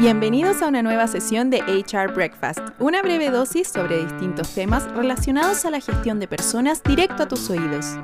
Bienvenidos 0.00 0.62
a 0.62 0.68
una 0.68 0.80
nueva 0.80 1.06
sesión 1.08 1.50
de 1.50 1.58
HR 1.58 2.14
Breakfast, 2.14 2.60
una 2.78 3.02
breve 3.02 3.28
dosis 3.28 3.68
sobre 3.68 4.02
distintos 4.02 4.54
temas 4.54 4.90
relacionados 4.94 5.66
a 5.66 5.70
la 5.70 5.78
gestión 5.78 6.18
de 6.18 6.26
personas 6.26 6.82
directo 6.82 7.24
a 7.24 7.28
tus 7.28 7.50
oídos. 7.50 7.98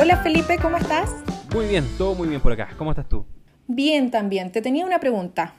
Hola 0.00 0.16
Felipe, 0.24 0.58
¿cómo 0.60 0.76
estás? 0.76 1.08
Muy 1.54 1.68
bien, 1.68 1.84
todo 1.98 2.16
muy 2.16 2.26
bien 2.26 2.40
por 2.40 2.50
acá. 2.50 2.70
¿Cómo 2.76 2.90
estás 2.90 3.08
tú? 3.08 3.24
Bien 3.68 4.10
también. 4.10 4.50
Te 4.50 4.60
tenía 4.60 4.84
una 4.84 4.98
pregunta. 4.98 5.54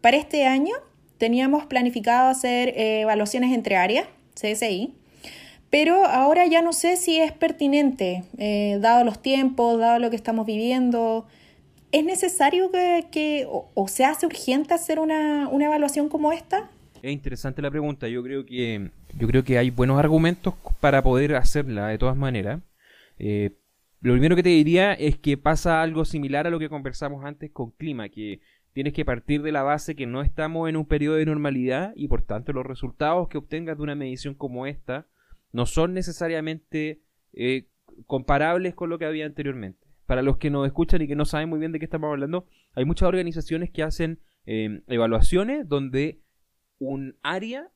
Para 0.00 0.16
este 0.16 0.46
año 0.46 0.76
teníamos 1.18 1.66
planificado 1.66 2.30
hacer 2.30 2.68
eh, 2.68 3.00
evaluaciones 3.00 3.52
entre 3.52 3.74
áreas, 3.74 4.06
CSI, 4.40 4.94
pero 5.70 6.06
ahora 6.06 6.46
ya 6.46 6.62
no 6.62 6.72
sé 6.72 6.96
si 6.96 7.18
es 7.18 7.32
pertinente, 7.32 8.22
eh, 8.38 8.78
dado 8.80 9.02
los 9.02 9.20
tiempos, 9.20 9.80
dado 9.80 9.98
lo 9.98 10.08
que 10.08 10.14
estamos 10.14 10.46
viviendo. 10.46 11.26
¿Es 11.92 12.06
necesario 12.06 12.70
que, 12.72 13.46
o, 13.46 13.86
se 13.86 14.06
hace 14.06 14.24
urgente 14.24 14.72
hacer 14.72 14.98
una, 14.98 15.50
evaluación 15.52 16.08
como 16.08 16.32
esta? 16.32 16.70
Es 17.02 17.12
interesante 17.12 17.60
la 17.60 17.70
pregunta. 17.70 18.08
Yo 18.08 18.22
creo 18.22 18.46
que 18.46 18.90
yo 19.18 19.28
creo 19.28 19.44
que 19.44 19.58
hay 19.58 19.68
buenos 19.68 19.98
argumentos 19.98 20.54
para 20.80 21.02
poder 21.02 21.34
hacerla 21.36 21.88
de 21.88 21.98
todas 21.98 22.16
maneras. 22.16 22.62
Eh, 23.18 23.58
lo 24.00 24.14
primero 24.14 24.34
que 24.36 24.42
te 24.42 24.48
diría 24.48 24.94
es 24.94 25.18
que 25.18 25.36
pasa 25.36 25.82
algo 25.82 26.06
similar 26.06 26.46
a 26.46 26.50
lo 26.50 26.58
que 26.58 26.70
conversamos 26.70 27.26
antes 27.26 27.50
con 27.50 27.72
clima, 27.72 28.08
que 28.08 28.40
tienes 28.72 28.94
que 28.94 29.04
partir 29.04 29.42
de 29.42 29.52
la 29.52 29.62
base 29.62 29.94
que 29.94 30.06
no 30.06 30.22
estamos 30.22 30.70
en 30.70 30.78
un 30.78 30.86
periodo 30.86 31.16
de 31.16 31.26
normalidad 31.26 31.92
y 31.94 32.08
por 32.08 32.22
tanto 32.22 32.54
los 32.54 32.64
resultados 32.64 33.28
que 33.28 33.36
obtengas 33.36 33.76
de 33.76 33.82
una 33.82 33.94
medición 33.94 34.34
como 34.34 34.66
esta 34.66 35.06
no 35.52 35.66
son 35.66 35.92
necesariamente 35.92 37.02
eh, 37.34 37.66
comparables 38.06 38.74
con 38.74 38.88
lo 38.88 38.98
que 38.98 39.04
había 39.04 39.26
anteriormente 39.26 39.81
para 40.12 40.20
los 40.20 40.36
que 40.36 40.50
nos 40.50 40.66
escuchan 40.66 41.00
y 41.00 41.08
que 41.08 41.16
no 41.16 41.24
saben 41.24 41.48
muy 41.48 41.58
bien 41.58 41.72
de 41.72 41.78
qué 41.78 41.86
estamos 41.86 42.10
hablando, 42.10 42.44
hay 42.74 42.84
muchas 42.84 43.08
organizaciones 43.08 43.70
que 43.70 43.82
hacen 43.82 44.20
em, 44.44 44.82
evaluaciones 44.86 45.66
donde 45.66 46.20
un 46.78 47.16
área 47.22 47.70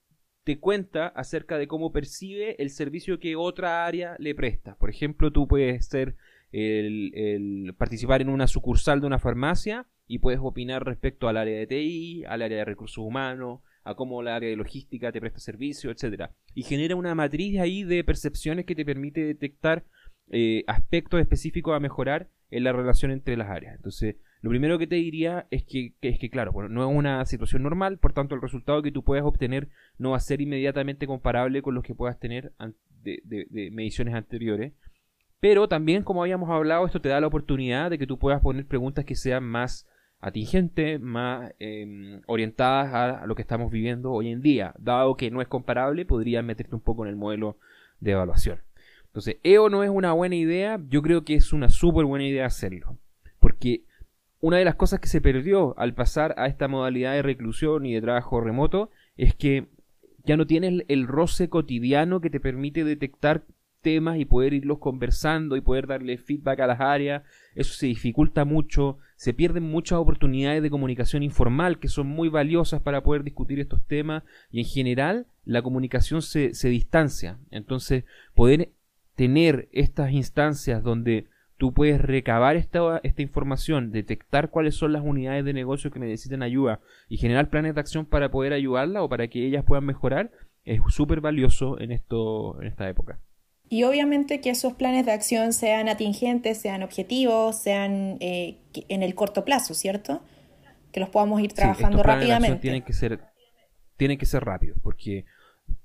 te 0.44 0.60
cuenta 0.60 1.06
acerca 1.06 1.56
de 1.56 1.66
cómo 1.66 1.92
percibe 1.92 2.62
el 2.62 2.68
servicio 2.68 3.20
que 3.20 3.36
otra 3.36 3.86
área 3.86 4.16
le 4.18 4.34
presta. 4.34 4.76
Por 4.76 4.90
ejemplo, 4.90 5.32
tú 5.32 5.48
puedes 5.48 5.86
ser 5.86 6.16
el, 6.52 7.74
participar 7.78 8.20
en 8.20 8.28
una 8.28 8.48
sucursal 8.48 9.00
de 9.00 9.06
una 9.06 9.18
farmacia 9.18 9.86
y 10.06 10.18
puedes 10.18 10.40
opinar 10.42 10.84
respecto 10.84 11.28
al 11.28 11.38
área 11.38 11.58
de 11.58 11.66
TI, 11.66 12.24
al 12.26 12.42
área 12.42 12.58
de 12.58 12.64
recursos 12.66 12.98
humanos, 12.98 13.60
a 13.82 13.94
cómo 13.94 14.22
la 14.22 14.36
área 14.36 14.50
de 14.50 14.56
logística 14.56 15.10
te 15.10 15.20
presta 15.20 15.38
servicio, 15.38 15.90
etcétera. 15.90 16.34
Y 16.54 16.64
genera 16.64 16.96
una 16.96 17.14
matriz 17.14 17.58
ahí 17.60 17.82
de 17.82 18.04
percepciones 18.04 18.66
que 18.66 18.74
te 18.74 18.84
permite 18.84 19.24
detectar 19.24 19.86
eh, 20.28 20.64
aspectos 20.66 21.20
específicos 21.20 21.76
a 21.76 21.80
mejorar 21.80 22.28
en 22.50 22.64
la 22.64 22.72
relación 22.72 23.10
entre 23.10 23.36
las 23.36 23.50
áreas. 23.50 23.76
Entonces, 23.76 24.16
lo 24.42 24.50
primero 24.50 24.78
que 24.78 24.86
te 24.86 24.96
diría 24.96 25.46
es 25.50 25.64
que, 25.64 25.94
es 26.00 26.18
que 26.18 26.30
claro, 26.30 26.52
no 26.68 26.88
es 26.88 26.96
una 26.96 27.24
situación 27.26 27.62
normal, 27.62 27.98
por 27.98 28.12
tanto 28.12 28.34
el 28.34 28.42
resultado 28.42 28.82
que 28.82 28.92
tú 28.92 29.02
puedas 29.02 29.24
obtener 29.24 29.68
no 29.98 30.10
va 30.10 30.18
a 30.18 30.20
ser 30.20 30.40
inmediatamente 30.40 31.06
comparable 31.06 31.62
con 31.62 31.74
los 31.74 31.82
que 31.82 31.94
puedas 31.94 32.18
tener 32.18 32.52
de, 33.02 33.70
mediciones 33.72 34.14
anteriores. 34.14 34.72
Pero 35.40 35.68
también, 35.68 36.02
como 36.02 36.22
habíamos 36.22 36.50
hablado, 36.50 36.86
esto 36.86 37.00
te 37.00 37.08
da 37.08 37.20
la 37.20 37.26
oportunidad 37.26 37.90
de 37.90 37.98
que 37.98 38.06
tú 38.06 38.18
puedas 38.18 38.40
poner 38.40 38.66
preguntas 38.66 39.04
que 39.04 39.16
sean 39.16 39.44
más 39.44 39.86
atingentes, 40.20 41.00
más 41.00 41.52
em, 41.58 42.22
orientadas 42.26 42.94
a, 42.94 43.22
a, 43.22 43.26
lo 43.26 43.34
que 43.34 43.42
estamos 43.42 43.70
viviendo 43.70 44.12
hoy 44.12 44.30
en 44.30 44.40
día. 44.40 44.74
Dado 44.78 45.16
que 45.16 45.30
no 45.30 45.42
es 45.42 45.48
comparable, 45.48 46.06
podrías 46.06 46.42
meterte 46.42 46.74
un 46.74 46.80
poco 46.80 47.04
en 47.04 47.10
el 47.10 47.16
modelo 47.16 47.58
de 48.00 48.12
evaluación. 48.12 48.65
Entonces, 49.16 49.38
EO 49.44 49.70
no 49.70 49.82
es 49.82 49.88
una 49.88 50.12
buena 50.12 50.36
idea, 50.36 50.78
yo 50.90 51.00
creo 51.00 51.24
que 51.24 51.36
es 51.36 51.54
una 51.54 51.70
súper 51.70 52.04
buena 52.04 52.26
idea 52.26 52.44
hacerlo. 52.44 52.98
Porque 53.38 53.84
una 54.40 54.58
de 54.58 54.66
las 54.66 54.74
cosas 54.74 55.00
que 55.00 55.08
se 55.08 55.22
perdió 55.22 55.74
al 55.78 55.94
pasar 55.94 56.34
a 56.36 56.48
esta 56.48 56.68
modalidad 56.68 57.14
de 57.14 57.22
reclusión 57.22 57.86
y 57.86 57.94
de 57.94 58.02
trabajo 58.02 58.42
remoto 58.42 58.90
es 59.16 59.34
que 59.34 59.68
ya 60.26 60.36
no 60.36 60.46
tienes 60.46 60.84
el 60.88 61.06
roce 61.06 61.48
cotidiano 61.48 62.20
que 62.20 62.28
te 62.28 62.40
permite 62.40 62.84
detectar 62.84 63.46
temas 63.80 64.18
y 64.18 64.26
poder 64.26 64.52
irlos 64.52 64.80
conversando 64.80 65.56
y 65.56 65.62
poder 65.62 65.86
darle 65.86 66.18
feedback 66.18 66.60
a 66.60 66.66
las 66.66 66.80
áreas. 66.82 67.22
Eso 67.54 67.72
se 67.72 67.86
dificulta 67.86 68.44
mucho, 68.44 68.98
se 69.16 69.32
pierden 69.32 69.62
muchas 69.62 69.98
oportunidades 69.98 70.62
de 70.62 70.68
comunicación 70.68 71.22
informal 71.22 71.78
que 71.78 71.88
son 71.88 72.06
muy 72.06 72.28
valiosas 72.28 72.82
para 72.82 73.02
poder 73.02 73.24
discutir 73.24 73.60
estos 73.60 73.82
temas 73.86 74.24
y 74.50 74.58
en 74.58 74.66
general 74.66 75.26
la 75.46 75.62
comunicación 75.62 76.20
se, 76.20 76.52
se 76.52 76.68
distancia. 76.68 77.38
Entonces, 77.50 78.04
poder 78.34 78.72
tener 79.16 79.68
estas 79.72 80.12
instancias 80.12 80.82
donde 80.82 81.26
tú 81.56 81.72
puedes 81.72 82.00
recabar 82.00 82.56
esta, 82.56 83.00
esta 83.02 83.22
información, 83.22 83.90
detectar 83.90 84.50
cuáles 84.50 84.74
son 84.76 84.92
las 84.92 85.02
unidades 85.02 85.44
de 85.44 85.54
negocio 85.54 85.90
que 85.90 85.98
necesitan 85.98 86.42
ayuda 86.42 86.80
y 87.08 87.16
generar 87.16 87.48
planes 87.50 87.74
de 87.74 87.80
acción 87.80 88.04
para 88.06 88.30
poder 88.30 88.52
ayudarla 88.52 89.02
o 89.02 89.08
para 89.08 89.28
que 89.28 89.44
ellas 89.44 89.64
puedan 89.64 89.86
mejorar, 89.86 90.30
es 90.64 90.80
súper 90.88 91.20
valioso 91.20 91.80
en, 91.80 91.92
esto, 91.92 92.60
en 92.60 92.68
esta 92.68 92.88
época. 92.88 93.18
Y 93.68 93.82
obviamente 93.82 94.40
que 94.40 94.50
esos 94.50 94.74
planes 94.74 95.06
de 95.06 95.12
acción 95.12 95.52
sean 95.52 95.88
atingentes, 95.88 96.58
sean 96.58 96.82
objetivos, 96.82 97.56
sean 97.56 98.16
eh, 98.20 98.58
en 98.88 99.02
el 99.02 99.14
corto 99.14 99.44
plazo, 99.44 99.74
¿cierto? 99.74 100.22
Que 100.92 101.00
los 101.00 101.08
podamos 101.08 101.40
ir 101.40 101.52
trabajando 101.52 102.02
rápidamente. 102.02 102.58
Tienen 102.60 102.82
que 102.82 102.92
ser, 102.92 103.20
tienen 103.96 104.18
que 104.18 104.26
ser 104.26 104.44
rápidos, 104.44 104.78
porque 104.82 105.24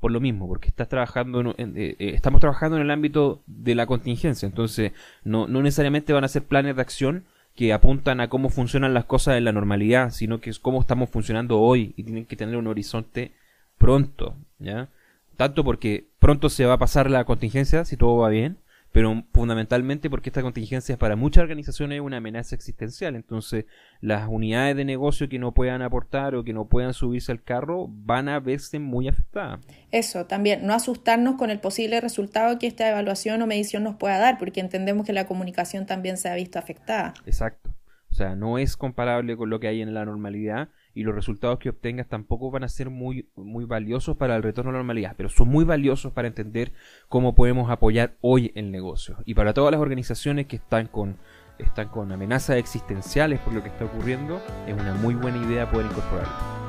por 0.02 0.12
lo 0.12 0.20
mismo, 0.20 0.48
porque 0.48 0.68
estás 0.68 0.90
trabajando 0.90 1.56
en, 1.58 1.78
eh, 1.78 1.96
eh, 2.00 2.12
estamos 2.16 2.42
trabajando 2.42 2.76
en 2.76 2.84
el 2.84 2.92
ámbito 2.92 3.44
de 3.46 3.76
la 3.76 3.86
contingencia, 3.86 4.48
entonces 4.48 4.92
no, 5.24 5.48
no 5.48 5.62
necesariamente 5.62 6.12
van 6.12 6.24
a 6.24 6.28
ser 6.28 6.44
planes 6.44 6.76
de 6.76 6.82
acción 6.82 7.24
que 7.56 7.72
apuntan 7.72 8.20
a 8.20 8.28
cómo 8.28 8.50
funcionan 8.50 8.96
las 8.96 9.06
cosas 9.06 9.38
en 9.38 9.46
la 9.46 9.52
normalidad, 9.52 10.10
sino 10.10 10.42
que 10.42 10.50
es 10.50 10.58
cómo 10.58 10.82
estamos 10.82 11.10
funcionando 11.10 11.60
hoy 11.60 11.94
y 11.96 12.04
tienen 12.04 12.26
que 12.26 12.36
tener 12.36 12.58
un 12.58 12.66
horizonte 12.66 13.34
pronto, 13.78 14.36
¿ya? 14.58 14.90
Tanto 15.38 15.64
porque 15.64 16.08
pronto 16.18 16.50
se 16.50 16.66
va 16.66 16.74
a 16.74 16.80
pasar 16.80 17.10
la 17.10 17.24
contingencia 17.26 17.86
si 17.86 17.96
todo 17.96 18.18
va 18.18 18.30
bien, 18.30 18.58
pero 18.92 19.24
fundamentalmente 19.34 20.10
porque 20.10 20.30
esta 20.30 20.42
contingencia 20.42 20.98
para 20.98 21.16
muchas 21.16 21.44
organizaciones 21.44 21.98
es 21.98 22.02
una 22.02 22.18
amenaza 22.18 22.56
existencial. 22.56 23.16
Entonces, 23.16 23.66
las 24.02 24.28
unidades 24.28 24.76
de 24.76 24.86
negocio 24.86 25.30
que 25.30 25.40
no 25.40 25.54
puedan 25.54 25.82
aportar 25.82 26.36
o 26.36 26.44
que 26.44 26.54
no 26.54 26.68
puedan 26.68 26.94
subirse 26.94 27.32
al 27.32 27.42
carro 27.42 27.88
van 27.90 28.28
a 28.28 28.40
verse 28.40 28.80
muy 28.80 29.08
afectadas. 29.08 29.60
Eso, 29.92 30.26
también, 30.26 30.66
no 30.66 30.74
asustarnos 30.74 31.36
con 31.36 31.50
el 31.50 31.60
posible 31.60 32.02
resultado 32.02 32.60
que 32.60 32.68
esta 32.68 32.90
evaluación 32.90 33.42
o 33.42 33.48
medición 33.48 33.84
nos 33.84 33.96
pueda 33.96 34.20
dar, 34.20 34.38
porque 34.38 34.60
entendemos 34.60 35.06
que 35.06 35.14
la 35.14 35.26
comunicación 35.26 35.86
también 35.86 36.18
se 36.18 36.30
ha 36.30 36.36
visto 36.36 36.60
afectada. 36.60 37.14
Exacto. 37.26 37.74
O 38.10 38.14
sea, 38.14 38.36
no 38.36 38.58
es 38.58 38.76
comparable 38.76 39.38
con 39.38 39.50
lo 39.50 39.62
que 39.62 39.68
hay 39.70 39.82
en 39.82 39.94
la 39.94 40.04
normalidad 40.04 40.68
y 40.94 41.04
los 41.04 41.16
resultados 41.16 41.60
que 41.60 41.70
obtengas 41.70 42.08
tampoco 42.08 42.52
van 42.52 42.64
a 42.64 42.70
ser 42.70 42.90
muy, 42.90 43.30
muy 43.36 43.66
valiosos 43.66 44.18
para 44.18 44.36
el 44.36 44.44
retorno 44.44 44.70
a 44.70 44.74
la 44.74 44.80
normalidad, 44.80 45.14
pero 45.18 45.30
son 45.30 45.48
muy 45.48 45.64
valiosos 45.64 46.12
para 46.12 46.28
entender 46.28 46.74
cómo 47.08 47.36
podemos 47.36 47.70
apoyar 47.70 48.18
hoy 48.22 48.52
el 48.56 48.72
negocio. 48.72 49.18
Y 49.26 49.34
para 49.34 49.54
todas 49.54 49.72
las 49.72 49.82
organizaciones 49.82 50.48
que 50.48 50.58
están 50.58 50.88
con, 50.88 51.18
están 51.60 51.90
con 51.90 52.12
amenazas 52.12 52.58
existenciales 52.58 53.40
por 53.40 53.54
lo 53.54 53.64
que 53.64 53.70
está 53.70 53.86
ocurriendo, 53.86 54.42
es 54.68 54.74
una 54.74 54.94
muy 54.96 55.16
buena 55.16 55.38
idea 55.38 55.70
poder 55.70 55.88
incorporarlo. 55.88 56.62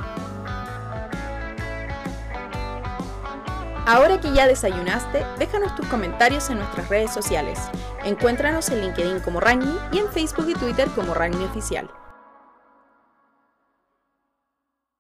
Ahora 3.85 4.21
que 4.21 4.33
ya 4.33 4.47
desayunaste, 4.47 5.25
déjanos 5.41 5.75
tus 5.75 5.87
comentarios 5.87 6.49
en 6.51 6.59
nuestras 6.59 6.89
redes 6.89 7.13
sociales. 7.13 7.59
Encuéntranos 8.05 8.69
en 8.71 8.81
LinkedIn 8.81 9.21
como 9.21 9.41
Ragni 9.41 9.75
y 9.91 9.99
en 9.99 10.09
Facebook 10.09 10.49
y 10.49 10.55
Twitter 10.55 10.89
como 10.95 11.15
Ragni 11.15 11.45
Oficial. 11.45 11.91